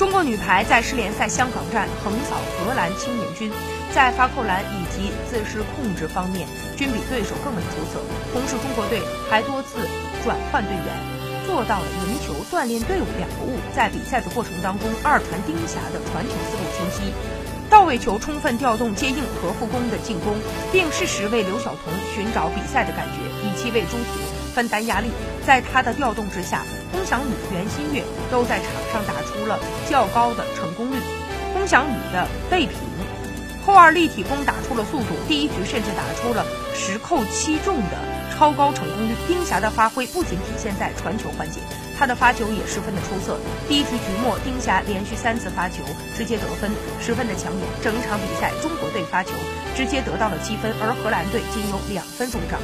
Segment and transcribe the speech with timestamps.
[0.00, 3.52] 中国女排在世联赛香港站横扫荷兰青年军，
[3.94, 8.00] 在发扣篮以及自失控制方面均比对手更为出色。
[8.32, 9.86] 同时，中国队还多次
[10.24, 13.58] 转换队员，做到了赢球、锻炼队伍两个误。
[13.76, 17.12] 在比赛的过程当中，二传丁霞的传球思路清晰，
[17.68, 20.32] 到位球充分调动接应和复攻的进攻，
[20.72, 24.24] 并适时为刘晓彤寻找比赛的感觉，以期为朱婷
[24.54, 25.10] 分担压力。
[25.50, 26.62] 在他的调动之下。
[26.92, 29.58] 龚翔宇、袁心玥都在场上打出了
[29.90, 30.96] 较高的成功率。
[31.52, 32.76] 龚翔宇的背平
[33.66, 37.98] 后二立体攻打出了速度，第一局甚至打出了十扣七中的
[38.32, 39.14] 超高成功率。
[39.26, 41.58] 丁霞的发挥不仅体现在传球环节，
[41.98, 43.36] 她的发球也十分的出色。
[43.68, 45.82] 第一局局末，丁霞连续三次发球
[46.16, 47.66] 直接得分，十分的抢眼。
[47.82, 49.32] 整场比赛，中国队发球
[49.76, 52.60] 直接得到了七分，而荷兰队仅有两分入账。